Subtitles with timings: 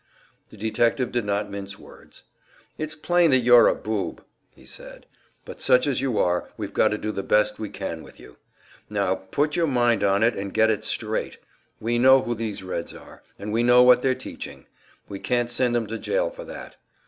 [0.49, 2.23] The detective did not mince words.
[2.79, 4.23] "It's plain that you're a boob,"
[4.55, 5.05] he said.
[5.45, 8.37] "But such as you are, we've got to do the best we can with you.
[8.89, 11.37] Now, put your mind on it and get it straight:
[11.79, 14.65] we know who these Reds are, and we know what they're teaching;
[15.07, 16.77] we can't send 'em to jail for that.